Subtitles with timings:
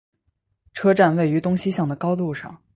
[0.73, 2.59] 车站位于东西向的高路上。